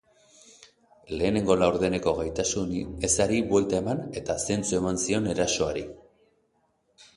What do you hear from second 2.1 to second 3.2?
gaitasunik